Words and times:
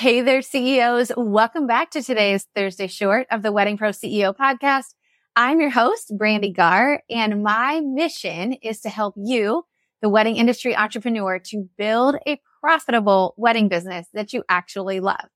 Hey 0.00 0.22
there, 0.22 0.40
CEOs. 0.40 1.12
Welcome 1.14 1.66
back 1.66 1.90
to 1.90 2.02
today's 2.02 2.46
Thursday 2.54 2.86
short 2.86 3.26
of 3.30 3.42
the 3.42 3.52
Wedding 3.52 3.76
Pro 3.76 3.90
CEO 3.90 4.34
podcast. 4.34 4.94
I'm 5.36 5.60
your 5.60 5.68
host, 5.68 6.14
Brandy 6.16 6.50
Gar, 6.50 7.02
and 7.10 7.42
my 7.42 7.80
mission 7.80 8.54
is 8.62 8.80
to 8.80 8.88
help 8.88 9.12
you, 9.18 9.64
the 10.00 10.08
wedding 10.08 10.36
industry 10.36 10.74
entrepreneur, 10.74 11.38
to 11.38 11.68
build 11.76 12.16
a 12.26 12.40
profitable 12.62 13.34
wedding 13.36 13.68
business 13.68 14.06
that 14.14 14.32
you 14.32 14.42
actually 14.48 15.00
love. 15.00 15.28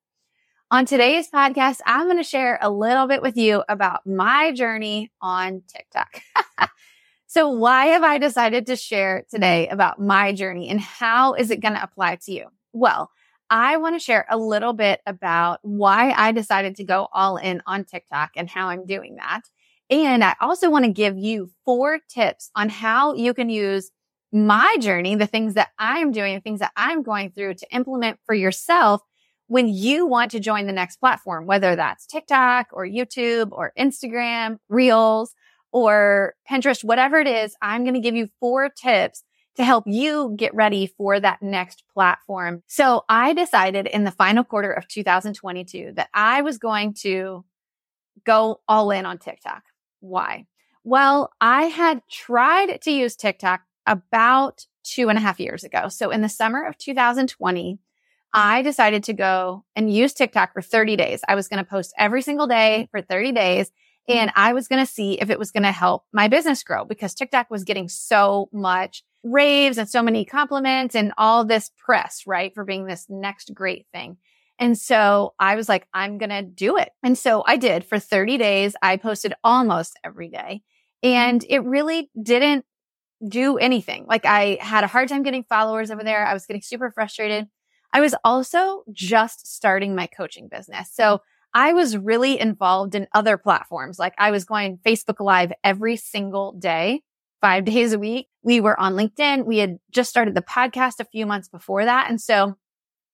On 0.70 0.86
today's 0.86 1.28
podcast, 1.30 1.80
I'm 1.84 2.06
going 2.06 2.16
to 2.16 2.22
share 2.22 2.58
a 2.62 2.70
little 2.70 3.06
bit 3.06 3.20
with 3.20 3.36
you 3.36 3.64
about 3.68 4.06
my 4.06 4.50
journey 4.52 5.12
on 5.20 5.60
TikTok. 5.68 6.22
so 7.26 7.50
why 7.50 7.88
have 7.88 8.02
I 8.02 8.16
decided 8.16 8.64
to 8.68 8.76
share 8.76 9.26
today 9.30 9.68
about 9.68 10.00
my 10.00 10.32
journey 10.32 10.70
and 10.70 10.80
how 10.80 11.34
is 11.34 11.50
it 11.50 11.60
going 11.60 11.74
to 11.74 11.82
apply 11.82 12.16
to 12.22 12.32
you? 12.32 12.46
Well, 12.72 13.10
I 13.50 13.76
want 13.76 13.94
to 13.94 14.04
share 14.04 14.26
a 14.30 14.38
little 14.38 14.72
bit 14.72 15.00
about 15.06 15.60
why 15.62 16.12
I 16.16 16.32
decided 16.32 16.76
to 16.76 16.84
go 16.84 17.08
all 17.12 17.36
in 17.36 17.62
on 17.66 17.84
TikTok 17.84 18.30
and 18.36 18.48
how 18.48 18.68
I'm 18.68 18.86
doing 18.86 19.16
that. 19.16 19.42
And 19.90 20.24
I 20.24 20.34
also 20.40 20.70
want 20.70 20.86
to 20.86 20.90
give 20.90 21.18
you 21.18 21.50
four 21.64 22.00
tips 22.08 22.50
on 22.54 22.68
how 22.68 23.14
you 23.14 23.34
can 23.34 23.50
use 23.50 23.90
my 24.32 24.76
journey, 24.80 25.14
the 25.14 25.26
things 25.26 25.54
that 25.54 25.68
I'm 25.78 26.10
doing, 26.10 26.34
the 26.34 26.40
things 26.40 26.60
that 26.60 26.72
I'm 26.76 27.02
going 27.02 27.30
through 27.30 27.54
to 27.54 27.74
implement 27.74 28.18
for 28.26 28.34
yourself 28.34 29.02
when 29.46 29.68
you 29.68 30.06
want 30.06 30.30
to 30.30 30.40
join 30.40 30.66
the 30.66 30.72
next 30.72 30.96
platform, 30.96 31.46
whether 31.46 31.76
that's 31.76 32.06
TikTok 32.06 32.68
or 32.72 32.86
YouTube 32.86 33.50
or 33.52 33.72
Instagram, 33.78 34.58
Reels 34.68 35.34
or 35.70 36.34
Pinterest, 36.50 36.82
whatever 36.82 37.18
it 37.18 37.28
is, 37.28 37.54
I'm 37.60 37.84
going 37.84 37.94
to 37.94 38.00
give 38.00 38.16
you 38.16 38.28
four 38.40 38.70
tips 38.70 39.22
to 39.56 39.64
help 39.64 39.84
you 39.86 40.34
get 40.36 40.54
ready 40.54 40.86
for 40.86 41.20
that 41.20 41.42
next 41.42 41.84
platform. 41.92 42.62
So 42.66 43.04
I 43.08 43.32
decided 43.32 43.86
in 43.86 44.04
the 44.04 44.10
final 44.10 44.44
quarter 44.44 44.72
of 44.72 44.88
2022 44.88 45.92
that 45.96 46.08
I 46.12 46.42
was 46.42 46.58
going 46.58 46.94
to 47.02 47.44
go 48.24 48.60
all 48.66 48.90
in 48.90 49.06
on 49.06 49.18
TikTok. 49.18 49.62
Why? 50.00 50.46
Well, 50.82 51.30
I 51.40 51.64
had 51.64 52.02
tried 52.10 52.80
to 52.82 52.90
use 52.90 53.16
TikTok 53.16 53.62
about 53.86 54.66
two 54.82 55.08
and 55.08 55.18
a 55.18 55.20
half 55.20 55.40
years 55.40 55.64
ago. 55.64 55.88
So 55.88 56.10
in 56.10 56.20
the 56.20 56.28
summer 56.28 56.66
of 56.66 56.76
2020, 56.78 57.78
I 58.32 58.62
decided 58.62 59.04
to 59.04 59.12
go 59.12 59.64
and 59.76 59.92
use 59.92 60.12
TikTok 60.12 60.52
for 60.52 60.60
30 60.60 60.96
days. 60.96 61.20
I 61.28 61.36
was 61.36 61.48
going 61.48 61.64
to 61.64 61.70
post 61.70 61.94
every 61.96 62.20
single 62.20 62.46
day 62.46 62.88
for 62.90 63.00
30 63.00 63.32
days 63.32 63.70
and 64.08 64.30
I 64.34 64.52
was 64.52 64.68
going 64.68 64.84
to 64.84 64.92
see 64.92 65.14
if 65.14 65.30
it 65.30 65.38
was 65.38 65.50
going 65.50 65.62
to 65.62 65.72
help 65.72 66.04
my 66.12 66.28
business 66.28 66.62
grow 66.62 66.84
because 66.84 67.14
TikTok 67.14 67.50
was 67.50 67.64
getting 67.64 67.88
so 67.88 68.48
much 68.52 69.02
raves 69.24 69.78
and 69.78 69.88
so 69.88 70.02
many 70.02 70.24
compliments 70.24 70.94
and 70.94 71.12
all 71.18 71.44
this 71.44 71.70
press, 71.78 72.22
right? 72.26 72.54
For 72.54 72.64
being 72.64 72.84
this 72.84 73.06
next 73.08 73.52
great 73.54 73.86
thing. 73.92 74.18
And 74.58 74.78
so 74.78 75.34
I 75.40 75.56
was 75.56 75.68
like, 75.68 75.88
I'm 75.92 76.18
going 76.18 76.30
to 76.30 76.42
do 76.42 76.76
it. 76.76 76.90
And 77.02 77.18
so 77.18 77.42
I 77.46 77.56
did 77.56 77.84
for 77.84 77.98
30 77.98 78.38
days. 78.38 78.76
I 78.82 78.96
posted 78.96 79.34
almost 79.42 79.98
every 80.04 80.28
day 80.28 80.62
and 81.02 81.44
it 81.48 81.64
really 81.64 82.10
didn't 82.20 82.64
do 83.26 83.56
anything. 83.56 84.06
Like 84.08 84.26
I 84.26 84.58
had 84.60 84.84
a 84.84 84.88
hard 84.88 85.08
time 85.08 85.22
getting 85.22 85.44
followers 85.44 85.90
over 85.90 86.04
there. 86.04 86.24
I 86.24 86.34
was 86.34 86.46
getting 86.46 86.62
super 86.62 86.90
frustrated. 86.90 87.48
I 87.92 88.00
was 88.00 88.14
also 88.24 88.84
just 88.92 89.46
starting 89.46 89.94
my 89.94 90.06
coaching 90.06 90.48
business. 90.48 90.90
So 90.92 91.22
I 91.54 91.72
was 91.72 91.96
really 91.96 92.38
involved 92.38 92.94
in 92.94 93.06
other 93.14 93.38
platforms. 93.38 93.98
Like 93.98 94.14
I 94.18 94.30
was 94.30 94.44
going 94.44 94.78
Facebook 94.84 95.20
live 95.20 95.52
every 95.62 95.96
single 95.96 96.52
day 96.52 97.02
five 97.44 97.66
days 97.66 97.92
a 97.92 97.98
week. 97.98 98.28
We 98.42 98.62
were 98.62 98.80
on 98.80 98.94
LinkedIn. 98.94 99.44
We 99.44 99.58
had 99.58 99.78
just 99.90 100.08
started 100.08 100.34
the 100.34 100.40
podcast 100.40 100.98
a 100.98 101.04
few 101.04 101.26
months 101.26 101.46
before 101.46 101.84
that. 101.84 102.08
And 102.08 102.18
so 102.18 102.56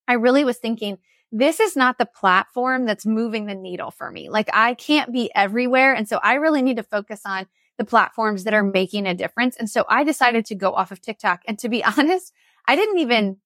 I 0.06 0.12
really 0.12 0.44
was 0.44 0.56
thinking, 0.56 0.98
this 1.32 1.58
is 1.58 1.74
not 1.74 1.98
the 1.98 2.06
platform 2.06 2.84
that's 2.84 3.04
moving 3.04 3.46
the 3.46 3.56
needle 3.56 3.90
for 3.90 4.08
me. 4.08 4.28
Like 4.28 4.48
I 4.52 4.74
can't 4.74 5.12
be 5.12 5.32
everywhere. 5.34 5.94
And 5.94 6.08
so 6.08 6.20
I 6.22 6.34
really 6.34 6.62
need 6.62 6.76
to 6.76 6.84
focus 6.84 7.22
on 7.26 7.48
the 7.76 7.84
platforms 7.84 8.44
that 8.44 8.54
are 8.54 8.62
making 8.62 9.04
a 9.08 9.14
difference. 9.14 9.56
And 9.56 9.68
so 9.68 9.84
I 9.88 10.04
decided 10.04 10.44
to 10.46 10.54
go 10.54 10.74
off 10.74 10.92
of 10.92 11.00
TikTok. 11.00 11.40
And 11.48 11.58
to 11.58 11.68
be 11.68 11.82
honest, 11.98 12.32
I 12.68 12.76
didn't 12.76 12.98
even 12.98 13.38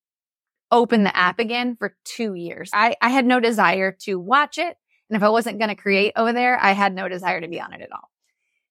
open 0.70 1.04
the 1.04 1.16
app 1.16 1.38
again 1.38 1.76
for 1.76 1.96
two 2.04 2.34
years. 2.34 2.68
I, 2.74 2.94
I 3.00 3.08
had 3.08 3.24
no 3.24 3.40
desire 3.40 3.96
to 4.02 4.20
watch 4.20 4.58
it. 4.58 4.76
And 5.08 5.16
if 5.16 5.22
I 5.22 5.30
wasn't 5.30 5.58
going 5.58 5.70
to 5.70 5.76
create 5.76 6.12
over 6.14 6.34
there, 6.34 6.62
I 6.62 6.72
had 6.72 6.94
no 6.94 7.08
desire 7.08 7.40
to 7.40 7.48
be 7.48 7.58
on 7.58 7.72
it 7.72 7.80
at 7.80 7.90
all. 7.90 8.10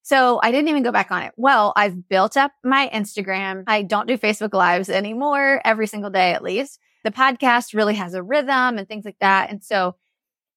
So 0.04 0.38
I 0.42 0.50
didn't 0.50 0.68
even 0.68 0.82
go 0.82 0.92
back 0.92 1.10
on 1.10 1.22
it. 1.22 1.32
Well, 1.38 1.72
I've 1.76 2.10
built 2.10 2.36
up 2.36 2.52
my 2.62 2.90
Instagram. 2.92 3.64
I 3.66 3.80
don't 3.80 4.06
do 4.06 4.18
Facebook 4.18 4.52
lives 4.52 4.90
anymore 4.90 5.62
every 5.64 5.86
single 5.86 6.10
day, 6.10 6.34
at 6.34 6.42
least. 6.42 6.78
The 7.04 7.10
podcast 7.10 7.72
really 7.72 7.94
has 7.94 8.12
a 8.12 8.22
rhythm 8.22 8.76
and 8.76 8.86
things 8.86 9.06
like 9.06 9.16
that. 9.20 9.48
And 9.48 9.64
so 9.64 9.96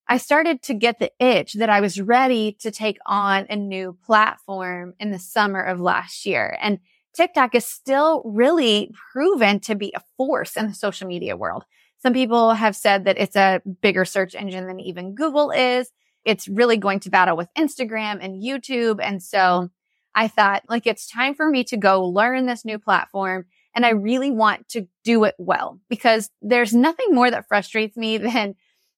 I 0.06 0.18
started 0.18 0.60
to 0.64 0.74
get 0.74 0.98
the 0.98 1.10
itch 1.18 1.54
that 1.54 1.70
I 1.70 1.80
was 1.80 1.98
ready 1.98 2.58
to 2.60 2.70
take 2.70 2.98
on 3.06 3.46
a 3.48 3.56
new 3.56 3.96
platform 4.04 4.92
in 5.00 5.12
the 5.12 5.18
summer 5.18 5.62
of 5.62 5.80
last 5.80 6.26
year. 6.26 6.58
And 6.60 6.78
TikTok 7.16 7.54
is 7.54 7.64
still 7.64 8.20
really 8.26 8.92
proven 9.12 9.60
to 9.60 9.74
be 9.74 9.94
a 9.96 10.02
force 10.18 10.58
in 10.58 10.66
the 10.66 10.74
social 10.74 11.08
media 11.08 11.38
world. 11.38 11.64
Some 12.02 12.12
people 12.12 12.52
have 12.52 12.76
said 12.76 13.06
that 13.06 13.16
it's 13.18 13.34
a 13.34 13.62
bigger 13.80 14.04
search 14.04 14.34
engine 14.34 14.66
than 14.66 14.78
even 14.78 15.14
Google 15.14 15.50
is 15.50 15.90
it's 16.28 16.46
really 16.46 16.76
going 16.76 17.00
to 17.00 17.10
battle 17.10 17.38
with 17.38 17.48
Instagram 17.56 18.18
and 18.22 18.42
YouTube. 18.42 19.00
And 19.02 19.22
so 19.22 19.70
I 20.14 20.28
thought 20.28 20.62
like 20.68 20.86
it's 20.86 21.08
time 21.08 21.34
for 21.34 21.48
me 21.48 21.64
to 21.64 21.78
go 21.78 22.04
learn 22.04 22.44
this 22.44 22.66
new 22.66 22.78
platform. 22.78 23.46
And 23.74 23.86
I 23.86 23.90
really 23.90 24.30
want 24.30 24.68
to 24.70 24.86
do 25.04 25.24
it 25.24 25.34
well 25.38 25.80
because 25.88 26.28
there's 26.42 26.74
nothing 26.74 27.14
more 27.14 27.30
that 27.30 27.48
frustrates 27.48 27.96
me 27.96 28.18
than 28.18 28.56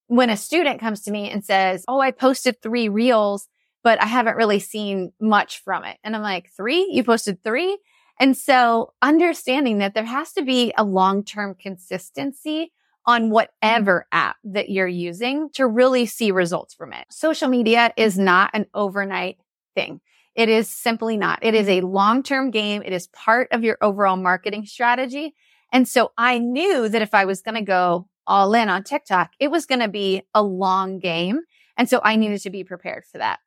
when 0.08 0.28
a 0.28 0.36
student 0.36 0.80
comes 0.80 1.02
to 1.02 1.12
me 1.12 1.30
and 1.30 1.44
says, 1.44 1.84
Oh, 1.86 2.00
I 2.00 2.10
posted 2.10 2.60
three 2.60 2.88
reels, 2.88 3.46
but 3.84 4.02
I 4.02 4.06
haven't 4.06 4.36
really 4.36 4.58
seen 4.58 5.12
much 5.20 5.62
from 5.62 5.84
it. 5.84 5.98
And 6.02 6.16
I'm 6.16 6.22
like, 6.22 6.50
three? 6.56 6.88
You 6.90 7.04
posted 7.04 7.44
three? 7.44 7.78
And 8.18 8.36
so 8.36 8.92
understanding 9.00 9.78
that 9.78 9.94
there 9.94 10.04
has 10.04 10.32
to 10.32 10.42
be 10.42 10.74
a 10.76 10.82
long-term 10.82 11.54
consistency 11.60 12.72
on 13.10 13.22
mm-hmm. 13.22 13.32
whatever 13.32 14.06
app 14.12 14.36
that 14.44 14.70
you're 14.70 14.86
using 14.86 15.50
to 15.54 15.66
really 15.66 16.06
see 16.06 16.30
results 16.30 16.74
from 16.74 16.92
it. 16.92 17.06
Social 17.10 17.48
media 17.48 17.92
is 17.96 18.18
not 18.18 18.50
an 18.54 18.66
overnight 18.74 19.38
thing. 19.74 20.00
It 20.34 20.48
is 20.48 20.68
simply 20.68 21.16
not. 21.16 21.40
It 21.42 21.54
is 21.54 21.68
a 21.68 21.80
mm-hmm. 21.80 21.88
long-term 21.88 22.50
game. 22.50 22.82
It 22.84 22.92
is 22.92 23.08
part 23.08 23.48
of 23.50 23.64
your 23.64 23.76
overall 23.82 24.16
marketing 24.16 24.66
strategy. 24.66 25.34
And 25.72 25.86
so 25.88 26.12
I 26.16 26.38
knew 26.38 26.88
that 26.88 27.02
if 27.02 27.14
I 27.14 27.24
was 27.24 27.42
going 27.42 27.56
to 27.56 27.62
go 27.62 28.08
all 28.26 28.54
in 28.54 28.68
on 28.68 28.84
TikTok, 28.84 29.32
it 29.38 29.50
was 29.50 29.66
going 29.66 29.80
to 29.80 29.88
be 29.88 30.22
a 30.34 30.42
long 30.42 30.98
game. 30.98 31.40
And 31.76 31.88
so 31.88 32.00
I 32.02 32.16
needed 32.16 32.40
to 32.42 32.50
be 32.50 32.64
prepared 32.64 33.04
for 33.10 33.18
that. 33.18 33.40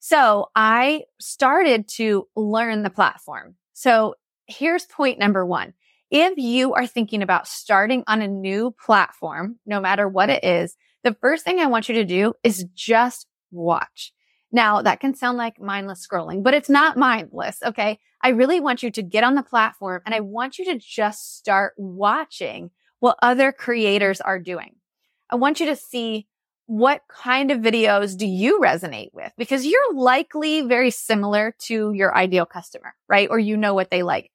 So 0.00 0.50
I 0.54 1.04
started 1.20 1.88
to 1.96 2.28
learn 2.36 2.82
the 2.82 2.90
platform. 2.90 3.56
So 3.72 4.14
here's 4.46 4.84
point 4.84 5.18
number 5.18 5.46
one. 5.46 5.72
If 6.16 6.38
you 6.38 6.74
are 6.74 6.86
thinking 6.86 7.22
about 7.22 7.48
starting 7.48 8.04
on 8.06 8.22
a 8.22 8.28
new 8.28 8.70
platform, 8.70 9.58
no 9.66 9.80
matter 9.80 10.08
what 10.08 10.30
it 10.30 10.44
is, 10.44 10.76
the 11.02 11.16
first 11.20 11.44
thing 11.44 11.58
I 11.58 11.66
want 11.66 11.88
you 11.88 11.96
to 11.96 12.04
do 12.04 12.34
is 12.44 12.66
just 12.72 13.26
watch. 13.50 14.12
Now 14.52 14.80
that 14.80 15.00
can 15.00 15.16
sound 15.16 15.38
like 15.38 15.60
mindless 15.60 16.06
scrolling, 16.06 16.44
but 16.44 16.54
it's 16.54 16.70
not 16.70 16.96
mindless. 16.96 17.58
Okay. 17.64 17.98
I 18.22 18.28
really 18.28 18.60
want 18.60 18.80
you 18.80 18.92
to 18.92 19.02
get 19.02 19.24
on 19.24 19.34
the 19.34 19.42
platform 19.42 20.02
and 20.06 20.14
I 20.14 20.20
want 20.20 20.56
you 20.56 20.64
to 20.66 20.78
just 20.78 21.36
start 21.36 21.74
watching 21.76 22.70
what 23.00 23.18
other 23.20 23.50
creators 23.50 24.20
are 24.20 24.38
doing. 24.38 24.76
I 25.30 25.34
want 25.34 25.58
you 25.58 25.66
to 25.66 25.74
see 25.74 26.28
what 26.66 27.02
kind 27.08 27.50
of 27.50 27.58
videos 27.58 28.16
do 28.16 28.24
you 28.24 28.60
resonate 28.60 29.10
with? 29.12 29.32
Because 29.36 29.66
you're 29.66 29.94
likely 29.94 30.62
very 30.62 30.92
similar 30.92 31.56
to 31.62 31.92
your 31.92 32.16
ideal 32.16 32.46
customer, 32.46 32.94
right? 33.08 33.26
Or 33.28 33.40
you 33.40 33.56
know 33.56 33.74
what 33.74 33.90
they 33.90 34.04
like. 34.04 34.30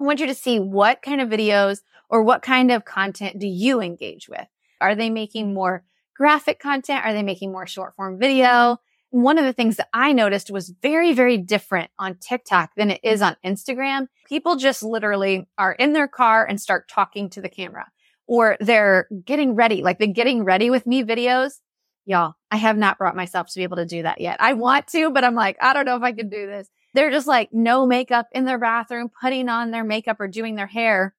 I 0.00 0.04
want 0.04 0.20
you 0.20 0.26
to 0.26 0.34
see 0.34 0.60
what 0.60 1.02
kind 1.02 1.20
of 1.20 1.28
videos 1.28 1.80
or 2.08 2.22
what 2.22 2.42
kind 2.42 2.70
of 2.70 2.84
content 2.84 3.38
do 3.38 3.46
you 3.46 3.80
engage 3.80 4.28
with? 4.28 4.46
Are 4.80 4.94
they 4.94 5.10
making 5.10 5.54
more 5.54 5.84
graphic 6.14 6.58
content? 6.58 7.04
Are 7.04 7.12
they 7.12 7.22
making 7.22 7.50
more 7.50 7.66
short 7.66 7.96
form 7.96 8.18
video? 8.18 8.78
One 9.10 9.38
of 9.38 9.44
the 9.44 9.52
things 9.52 9.76
that 9.76 9.88
I 9.94 10.12
noticed 10.12 10.50
was 10.50 10.74
very, 10.82 11.14
very 11.14 11.38
different 11.38 11.90
on 11.98 12.16
TikTok 12.16 12.74
than 12.76 12.90
it 12.90 13.00
is 13.02 13.22
on 13.22 13.36
Instagram. 13.44 14.08
People 14.28 14.56
just 14.56 14.82
literally 14.82 15.48
are 15.56 15.72
in 15.72 15.92
their 15.92 16.08
car 16.08 16.44
and 16.44 16.60
start 16.60 16.88
talking 16.88 17.30
to 17.30 17.40
the 17.40 17.48
camera 17.48 17.86
or 18.26 18.56
they're 18.60 19.08
getting 19.24 19.54
ready, 19.54 19.82
like 19.82 19.98
the 19.98 20.06
getting 20.06 20.44
ready 20.44 20.68
with 20.68 20.86
me 20.86 21.04
videos. 21.04 21.60
Y'all, 22.04 22.34
I 22.50 22.56
have 22.56 22.76
not 22.76 22.98
brought 22.98 23.16
myself 23.16 23.48
to 23.48 23.58
be 23.58 23.62
able 23.62 23.78
to 23.78 23.86
do 23.86 24.02
that 24.02 24.20
yet. 24.20 24.36
I 24.40 24.52
want 24.52 24.88
to, 24.88 25.10
but 25.10 25.24
I'm 25.24 25.34
like, 25.34 25.56
I 25.60 25.72
don't 25.72 25.86
know 25.86 25.96
if 25.96 26.02
I 26.02 26.12
can 26.12 26.28
do 26.28 26.46
this. 26.46 26.68
They're 26.96 27.10
just 27.10 27.26
like 27.26 27.50
no 27.52 27.86
makeup 27.86 28.26
in 28.32 28.46
their 28.46 28.58
bathroom, 28.58 29.10
putting 29.20 29.50
on 29.50 29.70
their 29.70 29.84
makeup 29.84 30.18
or 30.18 30.28
doing 30.28 30.56
their 30.56 30.66
hair 30.66 31.14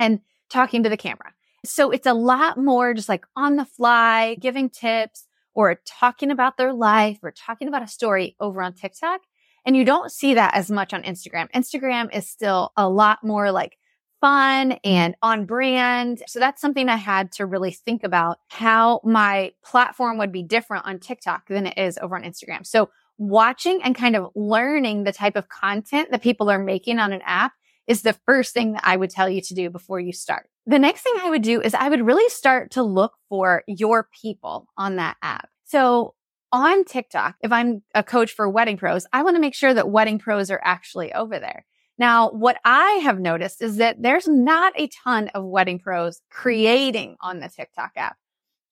and 0.00 0.18
talking 0.50 0.82
to 0.82 0.88
the 0.88 0.96
camera. 0.96 1.32
So 1.64 1.92
it's 1.92 2.06
a 2.06 2.12
lot 2.12 2.58
more 2.58 2.94
just 2.94 3.08
like 3.08 3.24
on 3.36 3.54
the 3.54 3.64
fly, 3.64 4.34
giving 4.40 4.68
tips 4.68 5.28
or 5.54 5.80
talking 5.86 6.32
about 6.32 6.56
their 6.56 6.72
life 6.72 7.20
or 7.22 7.30
talking 7.30 7.68
about 7.68 7.84
a 7.84 7.86
story 7.86 8.34
over 8.40 8.60
on 8.60 8.72
TikTok. 8.72 9.20
And 9.64 9.76
you 9.76 9.84
don't 9.84 10.10
see 10.10 10.34
that 10.34 10.54
as 10.54 10.68
much 10.68 10.92
on 10.92 11.04
Instagram. 11.04 11.48
Instagram 11.52 12.14
is 12.14 12.28
still 12.28 12.72
a 12.76 12.88
lot 12.88 13.22
more 13.22 13.52
like 13.52 13.78
fun 14.20 14.72
and 14.84 15.14
on 15.22 15.46
brand. 15.46 16.22
So 16.26 16.40
that's 16.40 16.60
something 16.60 16.88
I 16.88 16.96
had 16.96 17.30
to 17.32 17.46
really 17.46 17.70
think 17.70 18.02
about 18.02 18.38
how 18.48 19.00
my 19.04 19.52
platform 19.64 20.18
would 20.18 20.32
be 20.32 20.42
different 20.42 20.86
on 20.86 20.98
TikTok 20.98 21.46
than 21.46 21.66
it 21.66 21.78
is 21.78 21.98
over 21.98 22.16
on 22.16 22.24
Instagram. 22.24 22.66
So 22.66 22.90
watching 23.18 23.82
and 23.82 23.94
kind 23.94 24.16
of 24.16 24.30
learning 24.34 25.04
the 25.04 25.12
type 25.12 25.36
of 25.36 25.48
content 25.48 26.10
that 26.10 26.22
people 26.22 26.50
are 26.50 26.58
making 26.58 26.98
on 26.98 27.12
an 27.12 27.22
app 27.24 27.52
is 27.86 28.02
the 28.02 28.16
first 28.26 28.54
thing 28.54 28.72
that 28.72 28.82
I 28.84 28.96
would 28.96 29.10
tell 29.10 29.28
you 29.28 29.40
to 29.42 29.54
do 29.54 29.70
before 29.70 30.00
you 30.00 30.12
start. 30.12 30.48
The 30.66 30.78
next 30.78 31.02
thing 31.02 31.14
I 31.20 31.30
would 31.30 31.42
do 31.42 31.60
is 31.60 31.74
I 31.74 31.88
would 31.88 32.04
really 32.04 32.28
start 32.30 32.72
to 32.72 32.82
look 32.82 33.12
for 33.28 33.62
your 33.66 34.08
people 34.22 34.66
on 34.76 34.96
that 34.96 35.16
app. 35.22 35.48
So 35.66 36.14
on 36.50 36.84
TikTok, 36.84 37.36
if 37.42 37.52
I'm 37.52 37.82
a 37.94 38.02
coach 38.02 38.32
for 38.32 38.48
wedding 38.48 38.76
pros, 38.76 39.06
I 39.12 39.22
want 39.22 39.36
to 39.36 39.40
make 39.40 39.54
sure 39.54 39.74
that 39.74 39.90
wedding 39.90 40.18
pros 40.18 40.50
are 40.50 40.60
actually 40.62 41.12
over 41.12 41.38
there. 41.38 41.66
Now, 41.98 42.30
what 42.30 42.56
I 42.64 43.00
have 43.04 43.20
noticed 43.20 43.62
is 43.62 43.76
that 43.76 44.02
there's 44.02 44.26
not 44.26 44.72
a 44.76 44.88
ton 45.04 45.28
of 45.28 45.44
wedding 45.44 45.78
pros 45.78 46.20
creating 46.30 47.16
on 47.20 47.40
the 47.40 47.48
TikTok 47.48 47.92
app. 47.96 48.16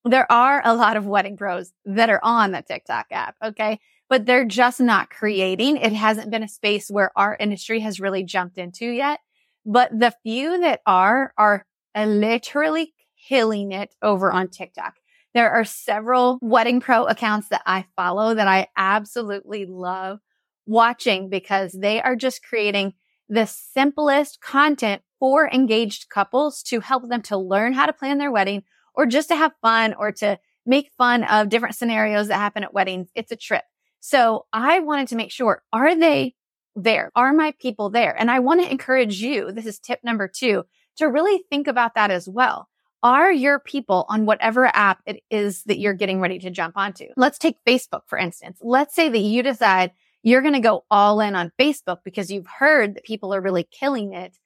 There 0.05 0.31
are 0.31 0.61
a 0.65 0.75
lot 0.75 0.97
of 0.97 1.07
wedding 1.07 1.37
pros 1.37 1.73
that 1.85 2.11
are 2.11 2.21
on 2.23 2.51
the 2.51 2.63
TikTok 2.63 3.07
app. 3.13 3.37
Okay. 3.45 3.79
But 4.13 4.27
they're 4.27 4.45
just 4.45 4.79
not 4.79 5.09
creating. 5.09 5.79
It 5.79 5.95
hasn't 5.95 6.31
been 6.31 6.43
a 6.43 6.49
space 6.49 6.91
where 6.91 7.11
our 7.17 7.35
industry 7.41 7.81
has 7.81 7.99
really 7.99 8.23
jumped 8.23 8.59
into 8.59 8.85
yet. 8.85 9.21
But 9.65 9.99
the 9.99 10.13
few 10.23 10.61
that 10.61 10.83
are, 10.87 11.33
are 11.39 11.65
literally 11.97 12.93
killing 13.27 13.73
it 13.73 13.95
over 14.03 14.31
on 14.31 14.49
TikTok. 14.49 14.97
There 15.33 15.51
are 15.51 15.65
several 15.65 16.39
wedding 16.43 16.79
pro 16.79 17.05
accounts 17.07 17.49
that 17.49 17.63
I 17.65 17.87
follow 17.97 18.35
that 18.35 18.47
I 18.47 18.67
absolutely 18.77 19.65
love 19.65 20.19
watching 20.67 21.31
because 21.31 21.73
they 21.73 22.03
are 22.03 22.15
just 22.15 22.45
creating 22.45 22.93
the 23.31 23.47
simplest 23.47 24.43
content 24.43 25.01
for 25.21 25.49
engaged 25.49 26.11
couples 26.11 26.63
to 26.65 26.81
help 26.81 27.09
them 27.09 27.23
to 27.23 27.39
learn 27.39 27.73
how 27.73 27.87
to 27.87 27.95
plan 27.95 28.19
their 28.19 28.31
wedding 28.31 28.65
or 28.95 29.07
just 29.07 29.29
to 29.29 29.37
have 29.37 29.53
fun 29.63 29.95
or 29.95 30.13
to 30.13 30.39
make 30.67 30.91
fun 30.99 31.25
of 31.25 31.49
different 31.49 31.77
scenarios 31.77 32.29
that 32.29 32.37
happen 32.37 32.63
at 32.63 32.75
weddings. 32.75 33.09
It's 33.15 33.33
a 33.33 33.37
trip. 33.37 33.65
So 34.05 34.47
I 34.53 34.81
wanted 34.81 35.07
to 35.09 35.17
make 35.17 35.31
sure, 35.31 35.63
are 35.73 35.95
they 35.95 36.35
there? 36.75 37.13
Are 37.15 37.33
my 37.33 37.55
people 37.61 37.89
there? 37.89 38.19
And 38.19 38.33
I 38.33 38.41
want 38.41 38.61
to 38.61 38.69
encourage 38.69 39.23
you. 39.23 39.53
This 39.53 39.65
is 39.65 39.79
tip 39.79 40.01
number 40.03 40.27
two 40.27 40.65
to 40.97 41.07
really 41.07 41.45
think 41.49 41.69
about 41.69 41.95
that 41.95 42.11
as 42.11 42.29
well. 42.29 42.69
Are 43.05 43.31
your 43.31 43.61
people 43.61 44.05
on 44.09 44.27
whatever 44.27 44.67
app 44.67 45.03
it 45.07 45.23
is 45.31 45.63
that 45.65 45.79
you're 45.79 45.95
getting 45.95 46.21
ready 46.21 46.41
to 46.41 46.51
jump 46.51 46.77
onto? 46.77 47.07
Let's 47.17 47.39
take 47.39 47.65
Facebook, 47.65 48.01
for 48.09 48.19
instance. 48.19 48.59
Let's 48.61 48.93
say 48.93 49.09
that 49.09 49.19
you 49.19 49.41
decide 49.45 49.93
you're 50.25 50.43
going 50.43 50.55
to 50.55 50.61
go 50.61 50.85
all 50.91 51.21
in 51.21 51.37
on 51.37 51.53
Facebook 51.57 51.99
because 52.05 52.29
you've 52.29 52.49
heard 52.49 52.97
that 52.97 53.05
people 53.05 53.33
are 53.33 53.41
really 53.41 53.69
killing 53.71 54.15
it 54.15 54.37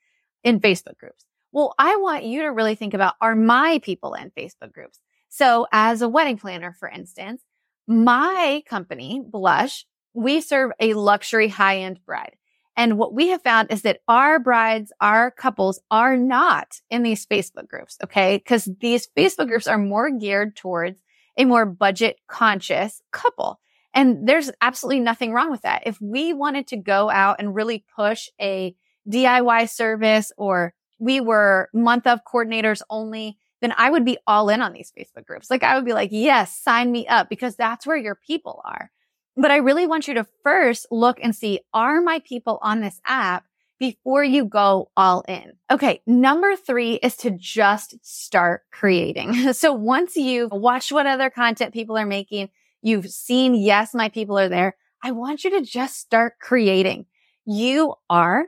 in 0.44 0.60
Facebook 0.60 0.98
groups. 0.98 1.24
Well, 1.52 1.74
I 1.78 1.96
want 1.96 2.24
you 2.24 2.42
to 2.42 2.52
really 2.52 2.74
think 2.74 2.92
about 2.92 3.14
are 3.22 3.34
my 3.34 3.80
people 3.82 4.12
in 4.12 4.30
Facebook 4.36 4.74
groups? 4.74 5.00
So 5.30 5.66
as 5.72 6.02
a 6.02 6.08
wedding 6.10 6.36
planner, 6.36 6.76
for 6.78 6.90
instance, 6.90 7.42
my 7.86 8.62
company, 8.68 9.22
Blush, 9.24 9.86
we 10.14 10.40
serve 10.40 10.72
a 10.80 10.94
luxury 10.94 11.48
high 11.48 11.78
end 11.78 12.00
bride. 12.04 12.36
And 12.76 12.98
what 12.98 13.14
we 13.14 13.28
have 13.28 13.42
found 13.42 13.72
is 13.72 13.82
that 13.82 14.00
our 14.06 14.38
brides, 14.38 14.92
our 15.00 15.30
couples 15.30 15.80
are 15.90 16.16
not 16.16 16.80
in 16.90 17.02
these 17.02 17.24
Facebook 17.24 17.68
groups. 17.68 17.96
Okay. 18.04 18.38
Cause 18.40 18.68
these 18.80 19.08
Facebook 19.16 19.48
groups 19.48 19.66
are 19.66 19.78
more 19.78 20.10
geared 20.10 20.56
towards 20.56 21.00
a 21.38 21.44
more 21.46 21.64
budget 21.64 22.18
conscious 22.28 23.00
couple. 23.12 23.60
And 23.94 24.28
there's 24.28 24.50
absolutely 24.60 25.00
nothing 25.00 25.32
wrong 25.32 25.50
with 25.50 25.62
that. 25.62 25.84
If 25.86 25.98
we 26.02 26.34
wanted 26.34 26.66
to 26.68 26.76
go 26.76 27.08
out 27.08 27.36
and 27.38 27.54
really 27.54 27.84
push 27.96 28.28
a 28.40 28.74
DIY 29.10 29.70
service 29.70 30.32
or 30.36 30.74
we 30.98 31.20
were 31.20 31.70
month 31.72 32.06
of 32.06 32.20
coordinators 32.30 32.82
only, 32.90 33.38
then 33.60 33.74
I 33.76 33.90
would 33.90 34.04
be 34.04 34.18
all 34.26 34.48
in 34.48 34.60
on 34.60 34.72
these 34.72 34.92
Facebook 34.96 35.26
groups. 35.26 35.50
Like 35.50 35.62
I 35.62 35.74
would 35.76 35.84
be 35.84 35.92
like, 35.92 36.10
yes, 36.12 36.56
sign 36.56 36.92
me 36.92 37.06
up 37.06 37.28
because 37.28 37.56
that's 37.56 37.86
where 37.86 37.96
your 37.96 38.14
people 38.14 38.60
are. 38.64 38.90
But 39.36 39.50
I 39.50 39.56
really 39.56 39.86
want 39.86 40.08
you 40.08 40.14
to 40.14 40.26
first 40.42 40.86
look 40.90 41.18
and 41.22 41.34
see, 41.34 41.60
are 41.74 42.00
my 42.00 42.20
people 42.20 42.58
on 42.62 42.80
this 42.80 43.00
app 43.04 43.44
before 43.78 44.24
you 44.24 44.44
go 44.44 44.90
all 44.96 45.22
in? 45.28 45.52
Okay. 45.70 46.00
Number 46.06 46.56
three 46.56 46.94
is 46.94 47.16
to 47.18 47.30
just 47.30 47.96
start 48.02 48.62
creating. 48.72 49.52
so 49.52 49.72
once 49.72 50.16
you've 50.16 50.52
watched 50.52 50.92
what 50.92 51.06
other 51.06 51.30
content 51.30 51.74
people 51.74 51.98
are 51.98 52.06
making, 52.06 52.48
You've 52.86 53.10
seen, 53.10 53.56
yes, 53.56 53.94
my 53.94 54.08
people 54.08 54.38
are 54.38 54.48
there. 54.48 54.76
I 55.02 55.10
want 55.10 55.42
you 55.42 55.50
to 55.50 55.62
just 55.62 55.98
start 55.98 56.34
creating. 56.40 57.06
You 57.44 57.94
are 58.08 58.44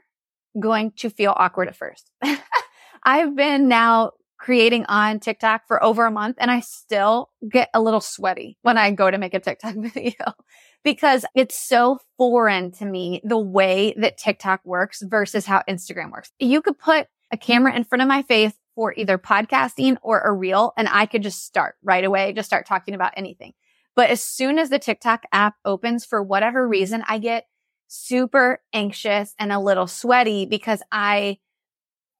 going 0.59 0.93
to 0.99 1.11
feel 1.11 1.35
awkward 1.37 1.67
at 1.67 1.75
first. 1.75 2.13
I've 3.03 3.35
been 3.35 3.67
now 3.67 4.13
creating 4.39 4.87
on 4.87 5.21
TikTok 5.21 5.67
for 5.67 5.83
over 5.83 6.07
a 6.07 6.11
month 6.11 6.37
and 6.39 6.51
I 6.51 6.61
still 6.61 7.31
get 7.51 7.69
a 7.75 7.81
little 7.81 8.01
sweaty 8.01 8.57
when 8.63 8.79
I 8.79 8.93
go 8.93 9.11
to 9.11 9.19
make 9.19 9.35
a 9.35 9.41
TikTok 9.41 9.75
video 9.79 10.33
because 10.85 11.25
it's 11.35 11.59
so 11.59 11.99
foreign 12.17 12.71
to 12.73 12.87
me 12.87 13.21
the 13.25 13.39
way 13.39 13.95
that 13.99 14.17
TikTok 14.17 14.61
works 14.65 15.03
versus 15.03 15.45
how 15.45 15.63
Instagram 15.69 16.13
works. 16.13 16.31
You 16.39 16.63
could 16.63 16.79
put 16.79 17.09
a 17.31 17.37
camera 17.37 17.75
in 17.75 17.85
front 17.85 18.03
of 18.03 18.09
my 18.09 18.23
face 18.23 18.53
for 18.75 18.95
either 18.97 19.19
podcasting 19.19 19.97
or 20.03 20.21
a 20.21 20.33
reel 20.33 20.73
and 20.77 20.89
I 20.89 21.07
could 21.07 21.23
just 21.23 21.45
start 21.45 21.75
right 21.83 22.05
away, 22.05 22.33
just 22.33 22.49
start 22.49 22.67
talking 22.67 22.95
about 22.95 23.13
anything. 23.17 23.55
But 23.97 24.11
as 24.11 24.23
soon 24.23 24.61
as 24.61 24.71
the 24.71 24.79
TikTok 24.79 25.25
app 25.33 25.57
opens 25.65 26.05
for 26.05 26.23
whatever 26.23 26.67
reason, 26.67 27.03
I 27.09 27.19
get 27.19 27.47
super 27.89 28.61
anxious 28.73 29.35
and 29.39 29.51
a 29.51 29.59
little 29.59 29.89
sweaty 29.89 30.47
because 30.47 30.81
I 30.93 31.39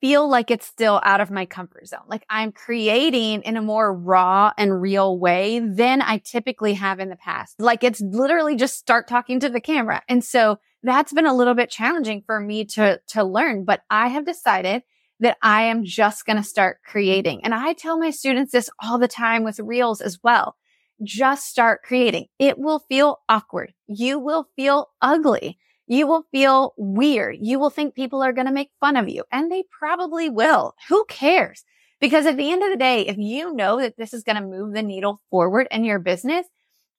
feel 0.01 0.29
like 0.29 0.51
it's 0.51 0.67
still 0.67 1.01
out 1.05 1.21
of 1.21 1.31
my 1.31 1.47
comfort 1.47 1.87
zone. 1.89 2.05
Like 2.07 2.25
I'm 2.29 2.53
creating 2.53 3.43
in 3.43 3.57
a 3.57 3.63
more 3.63 3.93
raw 3.93 4.53
and 4.57 4.81
real 4.81 5.19
way 5.19 5.61
than 5.61 6.03
I 6.03 6.19
typically 6.19 6.75
have 6.75 7.01
in 7.01 7.09
the 7.09 7.17
past. 7.17 7.57
Like 7.59 7.85
it's 7.85 8.01
literally 8.01 8.57
just 8.57 8.79
start 8.79 9.09
talking 9.09 9.41
to 9.41 9.49
the 9.49 9.61
camera. 9.61 10.03
And 10.09 10.25
so 10.25 10.59
that's 10.83 11.13
been 11.13 11.27
a 11.27 11.35
little 11.35 11.55
bit 11.55 11.71
challenging 11.71 12.23
for 12.25 12.39
me 12.39 12.65
to, 12.67 13.01
to 13.09 13.25
learn, 13.25 13.65
but 13.65 13.81
I 13.91 14.09
have 14.09 14.25
decided 14.25 14.83
that 15.21 15.37
I 15.43 15.63
am 15.63 15.85
just 15.85 16.25
going 16.25 16.37
to 16.37 16.45
start 16.45 16.79
creating. 16.85 17.45
And 17.45 17.53
I 17.53 17.73
tell 17.73 17.99
my 17.99 18.11
students 18.11 18.53
this 18.53 18.71
all 18.81 18.99
the 18.99 19.09
time 19.09 19.43
with 19.43 19.59
reels 19.59 20.01
as 20.01 20.21
well 20.23 20.57
just 21.03 21.47
start 21.47 21.83
creating. 21.83 22.27
It 22.39 22.59
will 22.59 22.81
feel 22.81 23.21
awkward. 23.29 23.73
You 23.87 24.19
will 24.19 24.49
feel 24.57 24.89
ugly. 25.01 25.59
You 25.89 26.07
will 26.07 26.27
feel 26.31 26.75
weird. 26.77 27.39
You 27.41 27.59
will 27.59 27.71
think 27.71 27.95
people 27.95 28.23
are 28.23 28.33
going 28.33 28.47
to 28.47 28.53
make 28.53 28.71
fun 28.79 28.97
of 28.97 29.09
you 29.09 29.25
and 29.33 29.51
they 29.51 29.65
probably 29.71 30.29
will. 30.29 30.75
Who 30.89 31.05
cares? 31.09 31.65
Because 31.99 32.27
at 32.27 32.37
the 32.37 32.53
end 32.53 32.63
of 32.63 32.71
the 32.71 32.77
day, 32.77 33.07
if 33.07 33.17
you 33.17 33.55
know 33.55 33.81
that 33.81 33.97
this 33.97 34.13
is 34.13 34.23
going 34.23 34.37
to 34.37 34.47
move 34.47 34.75
the 34.75 34.83
needle 34.83 35.21
forward 35.31 35.67
in 35.71 35.85
your 35.85 35.99
business, 35.99 36.47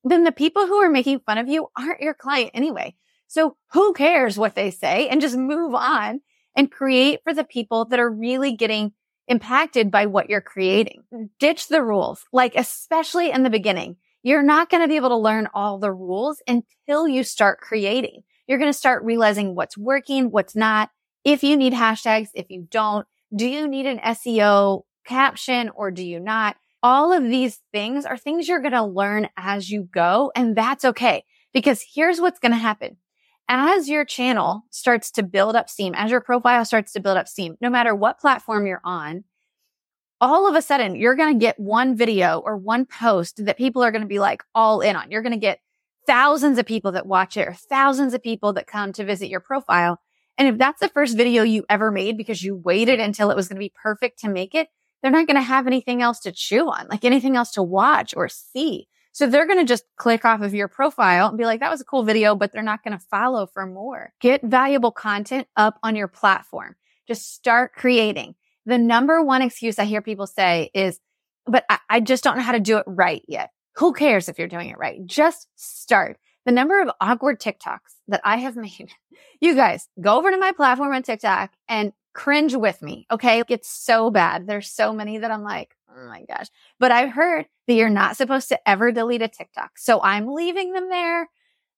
then 0.04 0.24
the 0.24 0.32
people 0.32 0.66
who 0.66 0.78
are 0.78 0.90
making 0.90 1.20
fun 1.20 1.38
of 1.38 1.48
you 1.48 1.68
aren't 1.78 2.02
your 2.02 2.16
client 2.16 2.52
anyway. 2.54 2.96
So 3.28 3.56
who 3.74 3.94
cares 3.94 4.38
what 4.38 4.56
they 4.56 4.72
say 4.72 5.08
and 5.08 5.22
just 5.22 5.38
move 5.38 5.76
on 5.76 6.22
and 6.56 6.72
create 6.72 7.20
for 7.24 7.34
the 7.34 7.44
people 7.44 7.86
that 7.86 8.00
are 8.00 8.10
really 8.10 8.56
getting 8.56 8.92
impacted 9.28 9.92
by 9.92 10.08
what 10.08 10.30
you're 10.30 10.42
creating. 10.42 11.04
Ditch 11.40 11.68
the 11.68 11.84
rules, 11.84 12.26
like 12.34 12.56
especially 12.56 13.30
in 13.30 13.44
the 13.44 13.52
beginning. 13.52 13.98
You're 14.24 14.44
not 14.44 14.70
going 14.70 14.82
to 14.82 14.88
be 14.90 14.96
able 14.96 15.10
to 15.10 15.16
learn 15.16 15.48
all 15.54 15.78
the 15.78 15.94
rules 15.94 16.42
until 16.48 17.08
you 17.08 17.24
start 17.24 17.60
creating. 17.62 18.24
You're 18.50 18.58
going 18.58 18.72
to 18.72 18.78
start 18.78 19.04
realizing 19.04 19.54
what's 19.54 19.78
working, 19.78 20.32
what's 20.32 20.56
not. 20.56 20.90
If 21.24 21.44
you 21.44 21.56
need 21.56 21.72
hashtags, 21.72 22.30
if 22.34 22.50
you 22.50 22.68
don't, 22.72 23.06
do 23.36 23.48
you 23.48 23.68
need 23.68 23.86
an 23.86 24.00
SEO 24.00 24.86
caption 25.06 25.70
or 25.76 25.92
do 25.92 26.04
you 26.04 26.20
not? 26.20 26.56
All 26.82 27.14
of 27.14 27.24
these 27.24 27.60
things 27.72 28.08
are 28.08 28.18
things 28.18 28.48
you're 28.48 28.60
going 28.60 28.72
to 28.72 28.84
learn 28.84 29.30
as 29.38 29.70
you 29.70 29.84
go. 29.84 30.32
And 30.36 30.56
that's 30.56 30.84
okay 30.84 31.26
because 31.54 31.86
here's 31.94 32.20
what's 32.20 32.40
going 32.40 32.54
to 32.54 32.58
happen 32.58 32.98
as 33.48 33.88
your 33.88 34.04
channel 34.04 34.64
starts 34.72 35.12
to 35.12 35.22
build 35.22 35.56
up 35.56 35.70
steam, 35.70 35.94
as 35.96 36.10
your 36.10 36.22
profile 36.22 36.66
starts 36.66 36.94
to 36.94 37.00
build 37.00 37.18
up 37.18 37.28
steam, 37.28 37.56
no 37.62 37.70
matter 37.70 37.94
what 37.94 38.20
platform 38.20 38.66
you're 38.66 38.82
on, 38.84 39.26
all 40.22 40.50
of 40.50 40.56
a 40.56 40.62
sudden 40.64 40.96
you're 40.96 41.16
going 41.16 41.34
to 41.34 41.40
get 41.40 41.60
one 41.60 41.96
video 41.96 42.40
or 42.40 42.58
one 42.58 42.88
post 42.88 43.46
that 43.46 43.58
people 43.58 43.84
are 43.84 43.92
going 43.92 44.02
to 44.02 44.08
be 44.08 44.20
like 44.20 44.44
all 44.56 44.82
in 44.82 44.96
on. 44.96 45.12
You're 45.12 45.22
going 45.22 45.34
to 45.34 45.40
get 45.40 45.60
thousands 46.10 46.58
of 46.58 46.66
people 46.66 46.94
that 46.94 47.06
watch 47.06 47.38
it 47.38 47.48
or 47.48 47.54
thousands 47.54 48.16
of 48.16 48.24
people 48.24 48.54
that 48.54 48.66
come 48.66 48.92
to 48.92 49.06
visit 49.06 49.30
your 49.30 49.40
profile. 49.40 50.00
And 50.40 50.48
if 50.48 50.58
that's 50.58 50.80
the 50.80 50.90
first 50.90 51.16
video 51.16 51.44
you 51.44 51.66
ever 51.70 51.92
made 51.92 52.18
because 52.18 52.42
you 52.42 52.56
waited 52.56 53.00
until 53.00 53.30
it 53.30 53.36
was 53.36 53.48
going 53.48 53.58
to 53.58 53.60
be 53.60 53.72
perfect 53.80 54.22
to 54.22 54.28
make 54.28 54.56
it, 54.56 54.70
they're 55.04 55.12
not 55.12 55.28
going 55.28 55.36
to 55.36 55.42
have 55.42 55.68
anything 55.68 56.02
else 56.02 56.22
to 56.22 56.32
chew 56.32 56.68
on, 56.68 56.88
like 56.90 57.06
anything 57.06 57.36
else 57.36 57.52
to 57.52 57.62
watch 57.62 58.16
or 58.18 58.28
see. 58.28 58.88
So 59.12 59.28
they're 59.28 59.46
going 59.46 59.60
to 59.60 59.66
just 59.66 59.84
click 59.98 60.26
off 60.26 60.42
of 60.42 60.56
your 60.56 60.68
profile 60.68 61.28
and 61.28 61.38
be 61.38 61.46
like, 61.46 61.60
that 61.60 61.70
was 61.70 61.82
a 61.82 61.86
cool 61.86 62.02
video, 62.02 62.34
but 62.34 62.52
they're 62.52 62.64
not 62.64 62.84
going 62.84 62.98
to 62.98 63.06
follow 63.12 63.46
for 63.46 63.68
more. 63.68 64.12
Get 64.20 64.42
valuable 64.42 64.92
content 64.92 65.48
up 65.56 65.78
on 65.84 65.96
your 65.96 66.08
platform. 66.08 66.76
Just 67.08 67.36
start 67.36 67.74
creating. 67.76 68.34
The 68.66 68.80
number 68.80 69.24
one 69.24 69.44
excuse 69.44 69.78
I 69.78 69.86
hear 69.86 70.02
people 70.02 70.26
say 70.26 70.72
is, 70.74 71.00
but 71.46 71.66
I, 71.70 71.78
I 71.88 72.00
just 72.00 72.24
don't 72.24 72.38
know 72.38 72.44
how 72.44 72.54
to 72.54 72.60
do 72.60 72.78
it 72.78 72.86
right 72.88 73.22
yet. 73.28 73.52
Who 73.76 73.94
cares 73.94 74.28
if 74.30 74.38
you're 74.40 74.48
doing 74.48 74.70
it 74.70 74.78
right? 74.78 75.06
Just 75.06 75.48
start. 75.56 76.18
the 76.46 76.52
number 76.52 76.82
of 76.82 76.90
awkward 77.00 77.40
TikToks 77.40 77.96
that 78.08 78.22
I 78.24 78.38
have 78.38 78.56
made. 78.68 78.92
You 79.42 79.56
guys 79.56 79.88
go 80.02 80.18
over 80.18 80.32
to 80.32 80.38
my 80.38 80.52
platform 80.52 80.94
on 80.94 81.04
TikTok 81.04 81.52
and 81.68 81.94
cringe 82.14 82.56
with 82.56 82.82
me. 82.82 83.06
Okay. 83.12 83.44
It's 83.48 83.70
so 83.70 84.10
bad. 84.10 84.48
There's 84.48 84.70
so 84.70 84.92
many 84.94 85.20
that 85.20 85.32
I'm 85.32 85.44
like, 85.44 85.76
oh 85.90 86.08
my 86.08 86.24
gosh. 86.28 86.48
But 86.80 86.92
I've 86.92 87.12
heard 87.12 87.46
that 87.68 87.74
you're 87.74 87.90
not 87.90 88.18
supposed 88.18 88.50
to 88.50 88.70
ever 88.70 88.92
delete 88.92 89.22
a 89.22 89.28
TikTok. 89.28 89.78
So 89.78 90.02
I'm 90.02 90.34
leaving 90.34 90.74
them 90.74 90.90
there, 90.90 91.30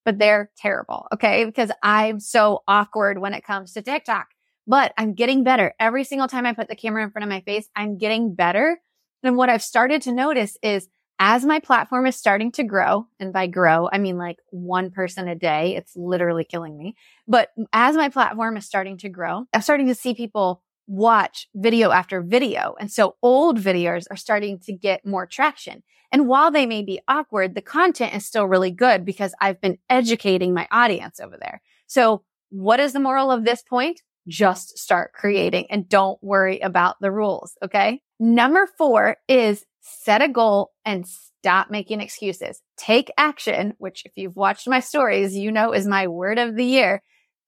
but 0.06 0.18
they're 0.18 0.50
terrible. 0.58 1.08
Okay. 1.14 1.46
Because 1.46 1.72
I'm 1.84 2.20
so 2.20 2.64
awkward 2.68 3.20
when 3.20 3.34
it 3.34 3.44
comes 3.44 3.74
to 3.74 3.82
TikTok, 3.82 4.28
but 4.66 4.94
I'm 4.98 5.14
getting 5.14 5.44
better. 5.44 5.74
Every 5.80 6.04
single 6.06 6.28
time 6.28 6.46
I 6.46 6.54
put 6.54 6.70
the 6.70 6.76
camera 6.76 7.04
in 7.04 7.12
front 7.12 7.24
of 7.24 7.30
my 7.30 7.42
face, 7.42 7.70
I'm 7.76 7.98
getting 7.98 8.34
better. 8.34 8.80
And 9.24 9.36
what 9.36 9.50
I've 9.50 9.64
started 9.64 10.02
to 10.04 10.14
notice 10.14 10.58
is 10.64 10.88
as 11.24 11.46
my 11.46 11.60
platform 11.60 12.08
is 12.08 12.16
starting 12.16 12.52
to 12.54 12.64
grow, 12.64 13.06
and 13.20 13.32
by 13.32 13.46
grow, 13.46 13.88
I 13.94 14.00
mean 14.00 14.18
like 14.18 14.38
one 14.50 14.90
person 14.90 15.28
a 15.28 15.36
day, 15.36 15.76
it's 15.76 15.96
literally 15.96 16.44
killing 16.44 16.76
me. 16.76 16.96
But 17.28 17.50
as 17.72 17.96
my 17.96 18.10
platform 18.10 18.58
is 18.58 18.66
starting 18.66 18.98
to 18.98 19.10
grow, 19.10 19.46
I'm 19.54 19.62
starting 19.62 19.86
to 19.88 19.94
see 19.94 20.16
people 20.16 20.64
watch 20.88 21.48
video 21.54 21.92
after 21.92 22.24
video. 22.24 22.74
And 22.80 22.92
so 22.92 23.18
old 23.22 23.60
videos 23.60 24.06
are 24.10 24.18
starting 24.18 24.58
to 24.62 24.74
get 24.74 25.06
more 25.06 25.28
traction. 25.28 25.84
And 26.12 26.28
while 26.28 26.50
they 26.50 26.66
may 26.66 26.82
be 26.82 27.00
awkward, 27.08 27.54
the 27.54 27.62
content 27.62 28.16
is 28.16 28.26
still 28.26 28.48
really 28.48 28.72
good 28.72 29.06
because 29.06 29.36
I've 29.40 29.62
been 29.62 29.78
educating 29.92 30.56
my 30.56 30.68
audience 30.72 31.20
over 31.20 31.38
there. 31.40 31.62
So 31.86 32.24
what 32.50 32.80
is 32.80 32.94
the 32.94 33.00
moral 33.00 33.30
of 33.30 33.46
this 33.46 33.62
point? 33.62 34.02
Just 34.28 34.80
start 34.80 35.14
creating 35.14 35.68
and 35.70 35.88
don't 35.88 36.18
worry 36.24 36.60
about 36.62 36.96
the 37.00 37.12
rules. 37.12 37.56
Okay. 37.64 38.02
Number 38.20 38.68
four 38.76 39.18
is 39.28 39.64
set 39.82 40.22
a 40.22 40.30
goal 40.30 40.72
and 40.86 41.06
stop 41.08 41.70
making 41.70 42.02
excuses. 42.02 42.62
Take 42.78 43.12
action, 43.18 43.74
which 43.78 44.04
if 44.06 44.14
you've 44.16 44.36
watched 44.36 44.68
my 44.68 44.80
stories, 44.80 45.36
you 45.36 45.52
know 45.52 45.74
is 45.74 45.88
my 45.88 46.08
word 46.08 46.40
of 46.40 46.56
the 46.56 46.66
year. 46.66 47.02